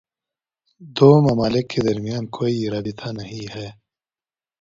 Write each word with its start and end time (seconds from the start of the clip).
دو 0.95 1.09
ممالک 1.21 1.65
کے 1.69 1.81
درمیان 1.87 2.25
کوئی 2.29 2.55
رابطہ 2.69 3.09
نہیں 3.11 3.45
ہے 3.55 3.67